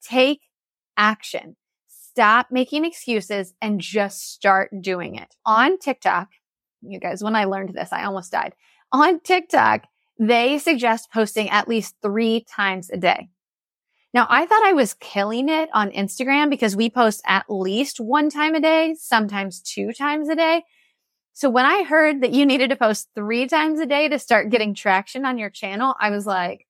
Take 0.04 0.42
action. 0.98 1.56
Stop 1.88 2.48
making 2.52 2.86
excuses 2.86 3.54
and 3.62 3.80
just 3.80 4.34
start 4.34 4.70
doing 4.82 5.16
it. 5.16 5.36
On 5.46 5.80
TikTok, 5.80 6.30
you 6.82 7.00
guys, 7.00 7.24
when 7.24 7.36
I 7.36 7.46
learned 7.46 7.74
this, 7.74 7.94
I 7.94 8.04
almost 8.04 8.32
died. 8.32 8.54
On 8.92 9.20
TikTok, 9.20 9.84
they 10.20 10.60
suggest 10.60 11.12
posting 11.12 11.50
at 11.50 11.68
least 11.68 11.96
three 12.02 12.46
times 12.50 12.90
a 12.92 12.98
day. 12.98 13.30
Now, 14.14 14.28
I 14.30 14.46
thought 14.46 14.64
I 14.64 14.74
was 14.74 14.94
killing 14.94 15.50
it 15.50 15.70
on 15.74 15.90
Instagram 15.90 16.52
because 16.52 16.76
we 16.76 16.90
post 16.90 17.22
at 17.26 17.46
least 17.50 18.00
one 18.00 18.30
time 18.30 18.54
a 18.54 18.60
day, 18.60 18.96
sometimes 18.98 19.60
two 19.60 19.92
times 19.92 20.30
a 20.30 20.36
day. 20.36 20.64
So 21.34 21.50
when 21.50 21.66
I 21.66 21.84
heard 21.84 22.22
that 22.22 22.32
you 22.32 22.46
needed 22.46 22.70
to 22.70 22.76
post 22.76 23.10
three 23.16 23.48
times 23.48 23.80
a 23.80 23.88
day 23.88 24.08
to 24.08 24.20
start 24.20 24.52
getting 24.52 24.76
traction 24.76 25.26
on 25.26 25.40
your 25.40 25.50
channel, 25.50 25.96
I 26.00 26.12
was 26.12 26.28
like, 26.28 26.68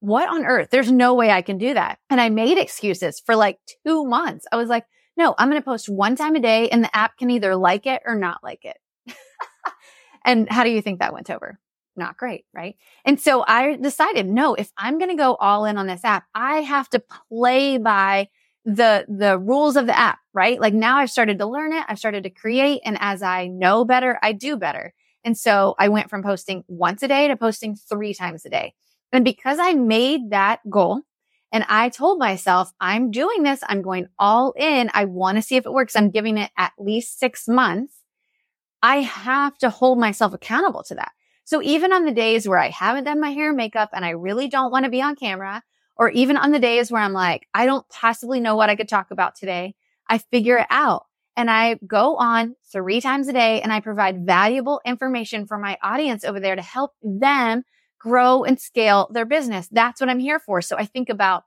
what 0.00 0.28
on 0.28 0.44
earth? 0.44 0.68
There's 0.70 0.92
no 0.92 1.14
way 1.14 1.30
I 1.30 1.42
can 1.42 1.56
do 1.56 1.72
that. 1.74 1.98
And 2.10 2.20
I 2.20 2.28
made 2.28 2.58
excuses 2.58 3.20
for 3.20 3.36
like 3.36 3.58
two 3.86 4.04
months. 4.04 4.46
I 4.52 4.56
was 4.56 4.68
like, 4.68 4.84
no, 5.16 5.34
I'm 5.36 5.48
going 5.48 5.60
to 5.60 5.64
post 5.64 5.88
one 5.88 6.14
time 6.14 6.36
a 6.36 6.40
day 6.40 6.68
and 6.68 6.84
the 6.84 6.96
app 6.96 7.16
can 7.16 7.30
either 7.30 7.56
like 7.56 7.86
it 7.86 8.02
or 8.06 8.14
not 8.14 8.42
like 8.42 8.64
it. 8.64 8.76
and 10.24 10.50
how 10.50 10.64
do 10.64 10.70
you 10.70 10.82
think 10.82 11.00
that 11.00 11.12
went 11.12 11.30
over? 11.30 11.58
Not 11.96 12.16
great, 12.16 12.44
right? 12.54 12.76
And 13.04 13.18
so 13.18 13.44
I 13.46 13.76
decided, 13.76 14.26
no, 14.26 14.54
if 14.54 14.70
I'm 14.76 14.98
going 14.98 15.10
to 15.10 15.16
go 15.16 15.34
all 15.34 15.64
in 15.64 15.76
on 15.76 15.86
this 15.86 16.04
app, 16.04 16.24
I 16.34 16.60
have 16.60 16.88
to 16.90 17.02
play 17.28 17.78
by 17.78 18.28
the, 18.74 19.04
the 19.08 19.38
rules 19.38 19.76
of 19.76 19.86
the 19.86 19.98
app, 19.98 20.18
right? 20.32 20.60
Like 20.60 20.74
now 20.74 20.98
I've 20.98 21.10
started 21.10 21.38
to 21.38 21.46
learn 21.46 21.72
it. 21.72 21.84
I've 21.88 21.98
started 21.98 22.24
to 22.24 22.30
create. 22.30 22.80
And 22.84 22.96
as 23.00 23.22
I 23.22 23.46
know 23.46 23.84
better, 23.84 24.18
I 24.22 24.32
do 24.32 24.56
better. 24.56 24.94
And 25.24 25.36
so 25.36 25.74
I 25.78 25.88
went 25.88 26.08
from 26.08 26.22
posting 26.22 26.64
once 26.68 27.02
a 27.02 27.08
day 27.08 27.28
to 27.28 27.36
posting 27.36 27.74
three 27.74 28.14
times 28.14 28.44
a 28.46 28.50
day. 28.50 28.74
And 29.12 29.24
because 29.24 29.58
I 29.58 29.74
made 29.74 30.30
that 30.30 30.60
goal 30.70 31.02
and 31.52 31.64
I 31.68 31.88
told 31.88 32.18
myself, 32.18 32.72
I'm 32.80 33.10
doing 33.10 33.42
this. 33.42 33.60
I'm 33.66 33.82
going 33.82 34.06
all 34.18 34.54
in. 34.56 34.90
I 34.94 35.06
want 35.06 35.36
to 35.36 35.42
see 35.42 35.56
if 35.56 35.66
it 35.66 35.72
works. 35.72 35.96
I'm 35.96 36.10
giving 36.10 36.38
it 36.38 36.50
at 36.56 36.72
least 36.78 37.18
six 37.18 37.48
months. 37.48 37.94
I 38.82 38.98
have 38.98 39.58
to 39.58 39.68
hold 39.68 39.98
myself 39.98 40.32
accountable 40.32 40.84
to 40.84 40.94
that. 40.94 41.12
So 41.44 41.60
even 41.60 41.92
on 41.92 42.04
the 42.04 42.12
days 42.12 42.46
where 42.46 42.58
I 42.58 42.68
haven't 42.68 43.04
done 43.04 43.20
my 43.20 43.30
hair 43.30 43.48
and 43.48 43.56
makeup 43.56 43.90
and 43.92 44.04
I 44.04 44.10
really 44.10 44.48
don't 44.48 44.70
want 44.70 44.84
to 44.84 44.90
be 44.90 45.02
on 45.02 45.16
camera, 45.16 45.62
or 45.96 46.10
even 46.10 46.36
on 46.36 46.50
the 46.50 46.58
days 46.58 46.90
where 46.90 47.02
I'm 47.02 47.12
like, 47.12 47.46
I 47.52 47.66
don't 47.66 47.88
possibly 47.88 48.40
know 48.40 48.56
what 48.56 48.70
I 48.70 48.76
could 48.76 48.88
talk 48.88 49.10
about 49.10 49.34
today. 49.34 49.74
I 50.08 50.18
figure 50.18 50.58
it 50.58 50.66
out 50.70 51.06
and 51.36 51.50
I 51.50 51.78
go 51.86 52.16
on 52.16 52.56
three 52.72 53.00
times 53.00 53.28
a 53.28 53.32
day 53.32 53.60
and 53.60 53.72
I 53.72 53.80
provide 53.80 54.26
valuable 54.26 54.80
information 54.84 55.46
for 55.46 55.58
my 55.58 55.78
audience 55.82 56.24
over 56.24 56.40
there 56.40 56.56
to 56.56 56.62
help 56.62 56.92
them 57.02 57.64
grow 57.98 58.44
and 58.44 58.60
scale 58.60 59.08
their 59.12 59.26
business. 59.26 59.68
That's 59.70 60.00
what 60.00 60.10
I'm 60.10 60.18
here 60.18 60.38
for. 60.38 60.62
So 60.62 60.76
I 60.76 60.86
think 60.86 61.08
about 61.08 61.44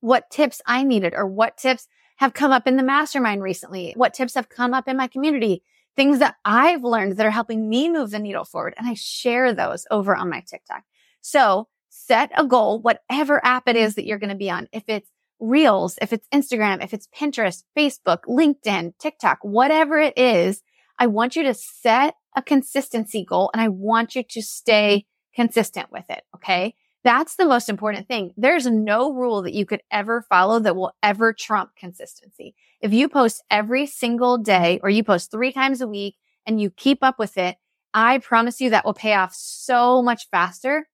what 0.00 0.30
tips 0.30 0.60
I 0.66 0.82
needed 0.82 1.14
or 1.14 1.26
what 1.26 1.58
tips 1.58 1.86
have 2.16 2.34
come 2.34 2.52
up 2.52 2.66
in 2.66 2.76
the 2.76 2.82
mastermind 2.82 3.42
recently, 3.42 3.92
what 3.96 4.14
tips 4.14 4.34
have 4.34 4.48
come 4.48 4.74
up 4.74 4.88
in 4.88 4.96
my 4.96 5.06
community, 5.06 5.62
things 5.96 6.18
that 6.18 6.36
I've 6.44 6.84
learned 6.84 7.16
that 7.16 7.26
are 7.26 7.30
helping 7.30 7.68
me 7.68 7.88
move 7.88 8.10
the 8.10 8.18
needle 8.18 8.44
forward. 8.44 8.74
And 8.76 8.88
I 8.88 8.94
share 8.94 9.54
those 9.54 9.86
over 9.90 10.14
on 10.16 10.28
my 10.28 10.40
TikTok. 10.40 10.84
So 11.20 11.68
set 12.10 12.32
a 12.36 12.44
goal, 12.44 12.80
whatever 12.80 13.40
app 13.44 13.68
it 13.68 13.76
is 13.76 13.92
mm-hmm. 13.92 14.00
that 14.00 14.06
you're 14.06 14.18
going 14.18 14.30
to 14.30 14.36
be 14.36 14.50
on. 14.50 14.68
If 14.72 14.82
it's 14.88 15.08
Reels, 15.38 15.96
if 16.02 16.12
it's 16.12 16.26
Instagram, 16.34 16.82
if 16.82 16.92
it's 16.92 17.08
Pinterest, 17.16 17.62
Facebook, 17.78 18.24
LinkedIn, 18.28 18.94
TikTok, 18.98 19.38
whatever 19.42 19.98
it 19.98 20.18
is, 20.18 20.62
I 20.98 21.06
want 21.06 21.36
you 21.36 21.44
to 21.44 21.54
set 21.54 22.14
a 22.36 22.42
consistency 22.42 23.24
goal 23.24 23.50
and 23.54 23.62
I 23.62 23.68
want 23.68 24.16
you 24.16 24.24
to 24.28 24.42
stay 24.42 24.98
mm-hmm. 24.98 25.42
consistent 25.42 25.92
with 25.92 26.04
it. 26.10 26.22
Okay. 26.34 26.74
That's 27.04 27.36
the 27.36 27.46
most 27.46 27.68
important 27.68 28.08
thing. 28.08 28.32
There's 28.36 28.66
no 28.66 29.12
rule 29.12 29.42
that 29.42 29.54
you 29.54 29.64
could 29.64 29.80
ever 29.90 30.26
follow 30.28 30.58
that 30.58 30.76
will 30.76 30.92
ever 31.02 31.32
trump 31.32 31.70
consistency. 31.78 32.54
If 32.82 32.92
you 32.92 33.08
post 33.08 33.42
every 33.50 33.86
single 33.86 34.36
day 34.36 34.80
or 34.82 34.90
you 34.90 35.04
post 35.04 35.30
three 35.30 35.52
times 35.52 35.80
a 35.80 35.88
week 35.88 36.16
and 36.44 36.60
you 36.60 36.70
keep 36.70 36.98
up 37.02 37.18
with 37.18 37.38
it, 37.38 37.56
I 37.94 38.18
promise 38.18 38.60
you 38.60 38.70
that 38.70 38.84
will 38.84 38.94
pay 38.94 39.14
off 39.14 39.32
so 39.32 40.02
much 40.02 40.28
faster 40.30 40.86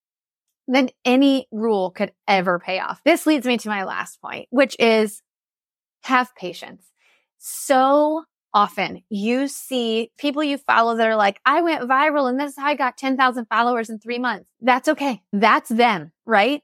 than 0.68 0.90
any 1.04 1.46
rule 1.50 1.90
could 1.90 2.12
ever 2.26 2.58
pay 2.58 2.78
off. 2.80 3.00
This 3.04 3.26
leads 3.26 3.46
me 3.46 3.58
to 3.58 3.68
my 3.68 3.84
last 3.84 4.20
point, 4.20 4.48
which 4.50 4.76
is 4.78 5.22
have 6.04 6.34
patience. 6.34 6.90
So 7.38 8.24
often 8.52 9.02
you 9.10 9.48
see 9.48 10.10
people 10.18 10.42
you 10.42 10.58
follow 10.58 10.96
that 10.96 11.06
are 11.06 11.16
like, 11.16 11.40
I 11.44 11.60
went 11.60 11.88
viral 11.88 12.28
and 12.28 12.40
this 12.40 12.52
is 12.52 12.58
how 12.58 12.66
I 12.66 12.74
got 12.74 12.96
10,000 12.96 13.46
followers 13.46 13.90
in 13.90 13.98
three 13.98 14.18
months. 14.18 14.50
That's 14.60 14.88
okay. 14.88 15.22
That's 15.32 15.68
them, 15.68 16.12
right? 16.24 16.62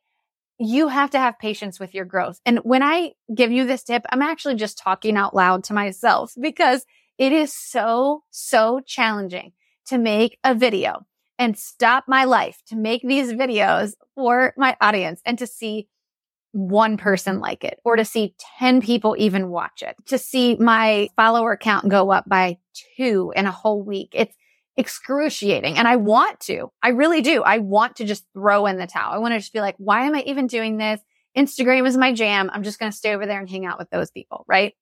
You 0.59 0.89
have 0.89 1.11
to 1.11 1.19
have 1.19 1.39
patience 1.39 1.79
with 1.79 1.95
your 1.95 2.05
growth. 2.05 2.41
And 2.47 2.59
when 2.61 2.83
I 2.83 3.13
give 3.35 3.53
you 3.53 3.67
this 3.67 3.83
tip, 3.83 4.05
I'm 4.11 4.23
actually 4.23 4.55
just 4.55 4.79
talking 4.79 5.17
out 5.17 5.35
loud 5.35 5.65
to 5.65 5.75
myself 5.75 6.33
because 6.41 6.87
it 7.19 7.33
is 7.33 7.55
so, 7.55 8.23
so 8.31 8.81
challenging 8.87 9.53
to 9.87 9.99
make 9.99 10.39
a 10.45 10.55
video 10.55 11.05
and 11.39 11.59
stop 11.59 12.05
my 12.07 12.25
life 12.25 12.63
to 12.67 12.77
make 12.77 13.03
these 13.03 13.33
videos 13.33 13.95
for 14.15 14.55
my 14.57 14.77
audience 14.81 15.21
and 15.25 15.39
to 15.39 15.47
see 15.47 15.89
one 16.53 16.99
person 16.99 17.41
like 17.41 17.65
it 17.65 17.81
or 17.85 17.97
to 17.97 18.05
see 18.05 18.35
10 18.59 18.83
people 18.83 19.17
even 19.19 19.49
watch 19.49 19.83
it, 19.83 19.97
to 20.07 20.19
see 20.19 20.57
my 20.57 21.09
follower 21.17 21.57
count 21.57 21.89
go 21.89 22.11
up 22.13 22.29
by 22.29 22.59
two 22.97 23.33
in 23.35 23.47
a 23.47 23.51
whole 23.51 23.83
week. 23.83 24.11
It's 24.13 24.35
excruciating. 24.77 25.77
And 25.77 25.89
I 25.89 25.97
want 25.97 26.41
to, 26.41 26.71
I 26.83 26.91
really 26.91 27.23
do. 27.23 27.43
I 27.43 27.59
want 27.59 27.97
to 27.97 28.05
just 28.05 28.25
throw 28.33 28.67
in 28.67 28.79
the 28.79 28.87
towel. 28.87 29.13
I 29.13 29.19
want 29.19 29.33
to 29.33 29.39
just 29.39 29.53
be 29.53 29.61
like, 29.61 29.77
why 29.79 30.07
am 30.07 30.15
I 30.15 30.23
even 30.23 30.47
doing 30.47 30.77
this? 30.77 31.01
Instagram 31.37 31.87
is 31.87 31.97
my 31.97 32.13
jam. 32.13 32.51
I'm 32.53 32.63
just 32.63 32.79
going 32.79 32.93
to 32.93 32.97
stay 32.97 33.15
over 33.15 33.27
there 33.27 33.41
and 33.41 33.49
hang 33.49 33.65
out 33.65 33.79
with 33.79 33.91
those 33.91 34.11
people. 34.11 34.45
Right. 34.47 34.75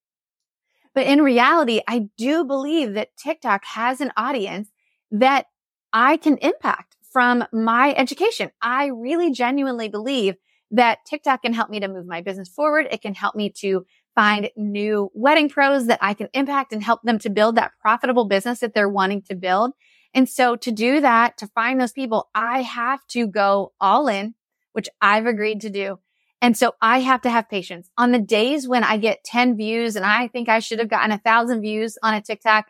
But 0.95 1.07
in 1.07 1.23
reality, 1.23 1.81
I 1.87 2.09
do 2.19 2.45
believe 2.45 2.95
that 2.95 3.17
TikTok 3.17 3.65
has 3.65 4.01
an 4.01 4.13
audience 4.17 4.69
that 5.13 5.47
I 5.93 6.17
can 6.17 6.37
impact 6.39 6.97
from 7.13 7.45
my 7.53 7.95
education. 7.97 8.51
I 8.63 8.87
really 8.87 9.33
genuinely 9.33 9.89
believe 9.89 10.37
that 10.71 10.99
TikTok 11.05 11.43
can 11.43 11.53
help 11.53 11.69
me 11.71 11.81
to 11.81 11.89
move 11.89 12.07
my 12.07 12.21
business 12.21 12.49
forward. 12.49 12.87
It 12.91 13.03
can 13.03 13.15
help 13.15 13.35
me 13.35 13.51
to 13.59 13.85
find 14.15 14.51
new 14.57 15.11
wedding 15.15 15.49
pros 15.49 15.87
that 15.87 15.99
I 16.01 16.15
can 16.15 16.29
impact 16.33 16.73
and 16.73 16.83
help 16.83 17.03
them 17.03 17.19
to 17.21 17.31
build 17.31 17.57
that 17.57 17.73
profitable 17.81 18.27
business 18.27 18.61
that 18.61 18.75
they're 18.75 18.89
wanting 18.89 19.23
to 19.23 19.35
build. 19.35 19.73
And 20.15 20.29
so 20.29 20.57
to 20.57 20.71
do 20.71 21.01
that, 21.01 21.39
to 21.39 21.47
find 21.49 21.81
those 21.81 21.93
people, 21.93 22.29
I 22.35 22.63
have 22.63 23.05
to 23.09 23.27
go 23.27 23.73
all 23.81 24.09
in, 24.09 24.35
which 24.73 24.89
I've 25.01 25.27
agreed 25.27 25.61
to 25.63 25.71
do. 25.71 25.99
And 26.43 26.57
so 26.57 26.73
I 26.81 27.01
have 27.01 27.21
to 27.23 27.31
have 27.31 27.51
patience 27.51 27.91
on 27.99 28.13
the 28.13 28.19
days 28.19 28.67
when 28.67 28.83
I 28.83 28.97
get 28.97 29.25
10 29.25 29.57
views 29.57 29.95
and 29.95 30.07
I 30.07 30.29
think 30.29 30.49
I 30.49 30.59
should 30.59 30.79
have 30.79 30.89
gotten 30.89 31.13
a 31.13 31.19
thousand 31.19 31.61
views 31.61 31.99
on 32.03 32.15
a 32.15 32.23
TikTok. 32.23 32.67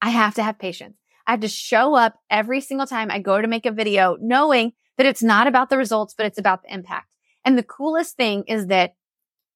I 0.00 0.10
have 0.10 0.34
to 0.34 0.42
have 0.42 0.58
patience. 0.58 0.96
I 1.26 1.32
have 1.32 1.40
to 1.40 1.48
show 1.48 1.94
up 1.94 2.18
every 2.30 2.60
single 2.60 2.86
time 2.86 3.10
I 3.10 3.18
go 3.18 3.40
to 3.40 3.48
make 3.48 3.66
a 3.66 3.72
video 3.72 4.16
knowing 4.20 4.72
that 4.96 5.06
it's 5.06 5.22
not 5.22 5.46
about 5.46 5.70
the 5.70 5.78
results, 5.78 6.14
but 6.16 6.26
it's 6.26 6.38
about 6.38 6.62
the 6.62 6.72
impact. 6.72 7.08
And 7.44 7.58
the 7.58 7.62
coolest 7.62 8.16
thing 8.16 8.44
is 8.46 8.68
that 8.68 8.94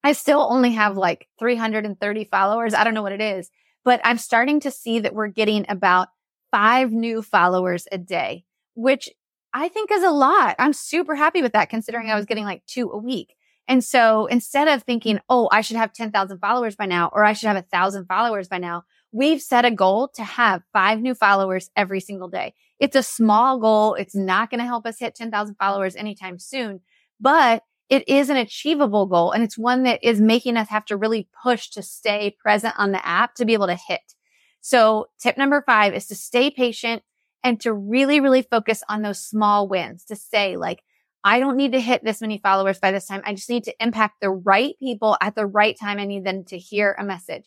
I 0.02 0.12
still 0.12 0.46
only 0.48 0.72
have 0.72 0.96
like 0.96 1.28
330 1.38 2.24
followers. 2.24 2.74
I 2.74 2.84
don't 2.84 2.94
know 2.94 3.02
what 3.02 3.12
it 3.12 3.20
is, 3.20 3.50
but 3.84 4.00
I'm 4.04 4.18
starting 4.18 4.60
to 4.60 4.70
see 4.70 5.00
that 5.00 5.14
we're 5.14 5.28
getting 5.28 5.66
about 5.68 6.08
five 6.50 6.92
new 6.92 7.22
followers 7.22 7.86
a 7.90 7.98
day, 7.98 8.44
which 8.74 9.08
I 9.52 9.68
think 9.68 9.90
is 9.90 10.02
a 10.02 10.10
lot. 10.10 10.56
I'm 10.58 10.72
super 10.72 11.14
happy 11.14 11.42
with 11.42 11.52
that 11.52 11.70
considering 11.70 12.10
I 12.10 12.14
was 12.14 12.24
mm-hmm. 12.24 12.28
getting 12.28 12.44
like 12.44 12.64
two 12.66 12.90
a 12.90 12.98
week. 12.98 13.34
And 13.66 13.84
so 13.84 14.26
instead 14.26 14.66
of 14.68 14.82
thinking, 14.82 15.20
oh, 15.28 15.48
I 15.52 15.60
should 15.60 15.76
have 15.76 15.92
10,000 15.92 16.38
followers 16.38 16.74
by 16.74 16.86
now, 16.86 17.10
or 17.12 17.24
I 17.24 17.34
should 17.34 17.48
have 17.48 17.56
a 17.56 17.62
thousand 17.62 18.06
followers 18.06 18.48
by 18.48 18.58
now, 18.58 18.84
we've 19.12 19.40
set 19.40 19.64
a 19.64 19.70
goal 19.70 20.08
to 20.14 20.24
have 20.24 20.62
five 20.72 21.00
new 21.00 21.14
followers 21.14 21.70
every 21.76 22.00
single 22.00 22.28
day. 22.28 22.54
It's 22.78 22.96
a 22.96 23.02
small 23.02 23.58
goal. 23.58 23.94
It's 23.94 24.14
not 24.14 24.50
going 24.50 24.60
to 24.60 24.66
help 24.66 24.86
us 24.86 24.98
hit 24.98 25.14
10,000 25.14 25.54
followers 25.56 25.96
anytime 25.96 26.38
soon, 26.38 26.80
but 27.20 27.62
it 27.88 28.06
is 28.08 28.28
an 28.28 28.36
achievable 28.36 29.06
goal. 29.06 29.32
And 29.32 29.42
it's 29.42 29.56
one 29.56 29.84
that 29.84 30.00
is 30.02 30.20
making 30.20 30.56
us 30.56 30.68
have 30.68 30.84
to 30.86 30.96
really 30.96 31.28
push 31.42 31.70
to 31.70 31.82
stay 31.82 32.36
present 32.38 32.74
on 32.76 32.92
the 32.92 33.04
app 33.04 33.34
to 33.36 33.44
be 33.44 33.54
able 33.54 33.66
to 33.66 33.78
hit. 33.88 34.14
So 34.60 35.06
tip 35.20 35.38
number 35.38 35.62
five 35.64 35.94
is 35.94 36.06
to 36.08 36.14
stay 36.14 36.50
patient 36.50 37.02
and 37.42 37.58
to 37.60 37.72
really, 37.72 38.20
really 38.20 38.42
focus 38.42 38.82
on 38.88 39.02
those 39.02 39.24
small 39.24 39.68
wins 39.68 40.04
to 40.06 40.16
say 40.16 40.56
like, 40.56 40.82
I 41.24 41.40
don't 41.40 41.56
need 41.56 41.72
to 41.72 41.80
hit 41.80 42.04
this 42.04 42.20
many 42.20 42.38
followers 42.38 42.78
by 42.78 42.92
this 42.92 43.06
time. 43.06 43.22
I 43.24 43.34
just 43.34 43.50
need 43.50 43.64
to 43.64 43.74
impact 43.82 44.20
the 44.20 44.30
right 44.30 44.74
people 44.78 45.16
at 45.20 45.34
the 45.34 45.46
right 45.46 45.76
time. 45.78 45.98
I 45.98 46.04
need 46.04 46.24
them 46.24 46.44
to 46.44 46.58
hear 46.58 46.94
a 46.98 47.04
message. 47.04 47.44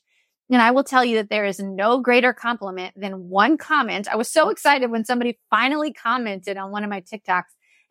And 0.51 0.61
I 0.61 0.71
will 0.71 0.83
tell 0.83 1.05
you 1.05 1.15
that 1.15 1.29
there 1.29 1.45
is 1.45 1.59
no 1.59 2.01
greater 2.01 2.33
compliment 2.33 2.93
than 2.97 3.29
one 3.29 3.57
comment. 3.57 4.09
I 4.09 4.17
was 4.17 4.29
so 4.29 4.49
excited 4.49 4.91
when 4.91 5.05
somebody 5.05 5.39
finally 5.49 5.93
commented 5.93 6.57
on 6.57 6.71
one 6.71 6.83
of 6.83 6.89
my 6.89 7.01
TikToks 7.01 7.43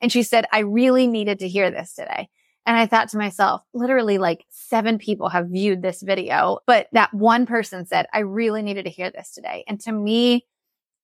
and 0.03 0.13
she 0.13 0.23
said, 0.23 0.47
I 0.53 0.61
really 0.61 1.07
needed 1.07 1.39
to 1.39 1.49
hear 1.49 1.71
this 1.71 1.95
today. 1.95 2.29
And 2.67 2.77
I 2.77 2.87
thought 2.87 3.09
to 3.11 3.19
myself, 3.19 3.63
literally 3.73 4.19
like 4.19 4.45
seven 4.51 4.99
people 4.99 5.31
have 5.31 5.49
viewed 5.49 5.81
this 5.81 6.03
video, 6.03 6.59
but 6.67 6.89
that 6.93 7.13
one 7.15 7.47
person 7.47 7.87
said, 7.87 8.07
I 8.13 8.21
really 8.21 8.63
needed 8.63 8.85
to 8.85 8.91
hear 8.91 9.11
this 9.11 9.33
today. 9.33 9.65
And 9.67 9.81
to 9.81 9.93
me, 9.93 10.47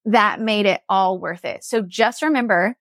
that 0.05 0.39
made 0.39 0.67
it 0.67 0.81
all 0.87 1.19
worth 1.19 1.43
it. 1.43 1.63
So 1.63 1.81
just 1.81 2.21
remember, 2.21 2.77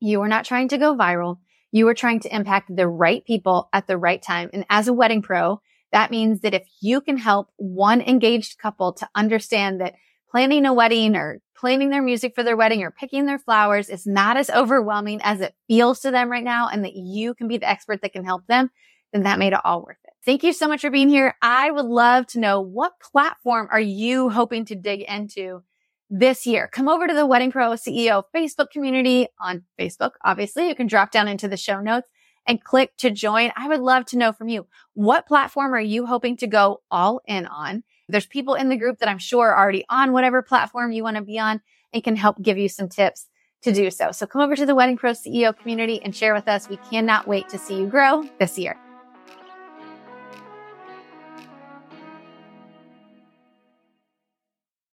you 0.00 0.22
are 0.22 0.28
not 0.28 0.46
trying 0.46 0.68
to 0.68 0.78
go 0.78 0.96
viral. 0.96 1.38
You 1.70 1.86
are 1.88 1.94
trying 1.94 2.20
to 2.20 2.34
impact 2.34 2.74
the 2.74 2.88
right 2.88 3.24
people 3.24 3.68
at 3.72 3.86
the 3.86 3.98
right 3.98 4.22
time. 4.22 4.48
And 4.54 4.64
as 4.70 4.88
a 4.88 4.92
wedding 4.94 5.20
pro, 5.20 5.60
that 5.92 6.10
means 6.10 6.40
that 6.40 6.54
if 6.54 6.66
you 6.80 7.00
can 7.00 7.16
help 7.16 7.48
one 7.56 8.00
engaged 8.00 8.58
couple 8.58 8.92
to 8.94 9.08
understand 9.14 9.80
that 9.80 9.94
planning 10.30 10.66
a 10.66 10.74
wedding 10.74 11.16
or 11.16 11.40
planning 11.56 11.90
their 11.90 12.02
music 12.02 12.34
for 12.34 12.42
their 12.42 12.56
wedding 12.56 12.82
or 12.82 12.90
picking 12.90 13.26
their 13.26 13.38
flowers 13.38 13.88
is 13.88 14.06
not 14.06 14.36
as 14.36 14.50
overwhelming 14.50 15.20
as 15.22 15.40
it 15.40 15.54
feels 15.68 16.00
to 16.00 16.10
them 16.10 16.30
right 16.30 16.44
now 16.44 16.68
and 16.68 16.84
that 16.84 16.94
you 16.94 17.34
can 17.34 17.48
be 17.48 17.56
the 17.56 17.68
expert 17.68 18.02
that 18.02 18.12
can 18.12 18.24
help 18.24 18.46
them, 18.46 18.70
then 19.12 19.22
that 19.22 19.38
made 19.38 19.52
it 19.52 19.60
all 19.64 19.82
worth 19.82 19.96
it. 20.04 20.12
Thank 20.24 20.42
you 20.42 20.52
so 20.52 20.68
much 20.68 20.80
for 20.80 20.90
being 20.90 21.08
here. 21.08 21.34
I 21.40 21.70
would 21.70 21.86
love 21.86 22.26
to 22.28 22.40
know 22.40 22.60
what 22.60 23.00
platform 23.00 23.68
are 23.70 23.80
you 23.80 24.28
hoping 24.28 24.64
to 24.66 24.74
dig 24.74 25.02
into 25.02 25.62
this 26.10 26.46
year? 26.46 26.68
Come 26.70 26.88
over 26.88 27.06
to 27.06 27.14
the 27.14 27.26
Wedding 27.26 27.52
Pro 27.52 27.70
CEO 27.70 28.24
Facebook 28.34 28.70
community 28.70 29.28
on 29.40 29.62
Facebook. 29.78 30.12
Obviously, 30.24 30.68
you 30.68 30.74
can 30.74 30.88
drop 30.88 31.12
down 31.12 31.28
into 31.28 31.48
the 31.48 31.56
show 31.56 31.80
notes 31.80 32.08
and 32.46 32.62
click 32.62 32.96
to 32.98 33.10
join. 33.10 33.52
I 33.56 33.68
would 33.68 33.80
love 33.80 34.06
to 34.06 34.18
know 34.18 34.32
from 34.32 34.48
you. 34.48 34.66
What 34.94 35.26
platform 35.26 35.74
are 35.74 35.80
you 35.80 36.06
hoping 36.06 36.36
to 36.38 36.46
go 36.46 36.82
all 36.90 37.20
in 37.26 37.46
on? 37.46 37.82
There's 38.08 38.26
people 38.26 38.54
in 38.54 38.68
the 38.68 38.76
group 38.76 38.98
that 38.98 39.08
I'm 39.08 39.18
sure 39.18 39.50
are 39.50 39.58
already 39.58 39.84
on 39.88 40.12
whatever 40.12 40.42
platform 40.42 40.92
you 40.92 41.02
want 41.02 41.16
to 41.16 41.22
be 41.22 41.38
on 41.38 41.60
and 41.92 42.04
can 42.04 42.16
help 42.16 42.40
give 42.40 42.58
you 42.58 42.68
some 42.68 42.88
tips 42.88 43.26
to 43.62 43.72
do 43.72 43.90
so. 43.90 44.12
So 44.12 44.26
come 44.26 44.42
over 44.42 44.54
to 44.54 44.66
the 44.66 44.74
Wedding 44.74 44.96
Pro 44.96 45.12
CEO 45.12 45.56
community 45.56 46.00
and 46.02 46.14
share 46.14 46.34
with 46.34 46.46
us. 46.46 46.68
We 46.68 46.76
cannot 46.76 47.26
wait 47.26 47.48
to 47.48 47.58
see 47.58 47.78
you 47.78 47.86
grow 47.86 48.28
this 48.38 48.58
year. 48.58 48.78